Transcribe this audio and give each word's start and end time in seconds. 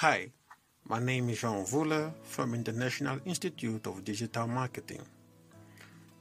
Hi, 0.00 0.30
my 0.88 0.98
name 0.98 1.28
is 1.28 1.42
Jean 1.42 1.62
Vula 1.66 2.10
from 2.22 2.54
International 2.54 3.18
Institute 3.26 3.86
of 3.86 4.02
Digital 4.02 4.46
Marketing. 4.46 5.02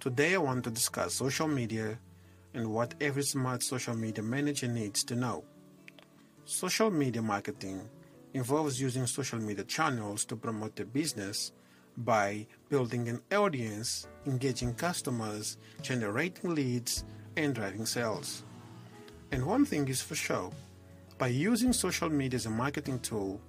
Today 0.02 0.36
I 0.36 0.40
want 0.40 0.66
to 0.66 0.70
discuss 0.70 1.14
social 1.14 1.48
media 1.48 1.98
and 2.54 2.74
what 2.74 2.94
every 3.00 3.24
smart 3.24 3.64
social 3.64 3.96
media 3.96 4.22
manager 4.22 4.68
needs 4.68 5.06
to 5.06 5.16
know. 5.16 5.46
Social 6.44 6.92
media 6.92 7.22
marketing 7.22 7.88
involves 8.34 8.82
using 8.82 9.08
social 9.08 9.40
media 9.40 9.64
channels 9.64 10.26
to 10.26 10.36
promote 10.36 10.76
the 10.76 10.84
business 10.84 11.54
by 11.96 12.46
building 12.68 13.08
an 13.08 13.22
audience, 13.32 14.08
engaging 14.26 14.74
customers, 14.74 15.56
generating 15.82 16.54
leads, 16.54 17.06
and 17.38 17.56
driving 17.56 17.86
sales. 17.86 18.44
And 19.32 19.46
one 19.46 19.64
thing 19.64 19.88
is 19.88 20.02
for 20.02 20.16
sure 20.16 20.52
by 21.18 21.28
using 21.28 21.72
social 21.72 22.10
media 22.10 22.36
as 22.36 22.46
a 22.46 22.50
marketing 22.50 23.00
tool, 23.00 23.40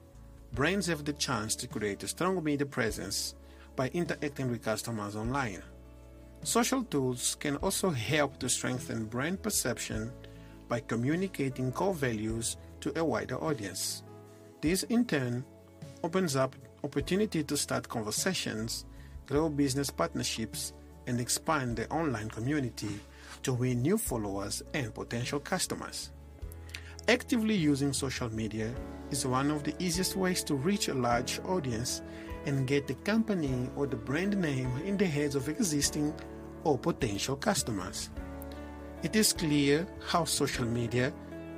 brands 0.53 0.87
have 0.87 1.05
the 1.05 1.13
chance 1.13 1.55
to 1.57 1.69
create 1.69 2.03
a 2.03 2.09
strong 2.09 2.43
media 2.43 2.67
presence 2.67 3.35
by 3.77 3.89
interacting 3.89 4.51
with 4.51 4.65
customers 4.65 5.17
online. 5.17 5.63
Social 6.43 6.83
tools 6.85 7.37
can 7.39 7.57
also 7.57 7.91
help 7.91 8.39
to 8.39 8.49
strengthen 8.49 9.05
brand 9.05 9.43
perception 9.43 10.11
by 10.69 10.81
communicating 10.81 11.71
core 11.71 11.95
values 11.95 12.57
to 12.81 12.99
a 12.99 13.05
wider 13.05 13.37
audience. 13.37 14.03
This 14.61 14.83
in 14.85 15.05
turn 15.05 15.45
opens 16.03 16.37
up 16.37 16.57
opportunity 16.83 17.45
to 17.45 17.57
start 17.57 17.89
conversations, 17.89 18.87
grow 19.27 19.49
business 19.49 19.91
partnerships, 19.91 20.73
and 21.07 21.21
expand 21.21 21.77
the 21.77 21.89
online 21.91 22.31
community 22.31 23.01
to 23.43 23.53
win 23.53 23.83
new 23.83 23.99
followers 23.99 24.63
and 24.75 24.95
potential 24.95 25.41
customers. 25.41 26.11
Actively 27.09 27.55
using 27.55 27.93
social 27.93 28.33
media 28.33 28.73
is 29.11 29.27
one 29.27 29.51
of 29.51 29.65
the 29.65 29.75
easiest 29.79 30.17
ways 30.17 30.43
to 30.45 30.55
reach 30.55 30.89
a 30.89 30.95
large 30.95 31.41
audience 31.45 32.03
and 32.47 32.67
get 32.67 32.87
the 32.87 32.95
company 32.95 33.69
or 33.77 33.87
the 33.87 33.97
brand 33.97 34.37
name 34.37 34.71
in 34.85 34.97
the 34.97 35.07
heads 35.07 35.35
of 35.35 35.49
existing 35.49 36.15
or 36.65 36.79
potential 36.79 37.37
customers. 37.37 38.11
It 39.03 39.17
is 39.17 39.33
clear 39.33 39.87
how 40.07 40.25
social 40.25 40.65
media 40.65 41.13